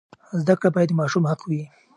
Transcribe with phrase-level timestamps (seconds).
[0.41, 1.63] زده کړه باید د ماشوم حق وي.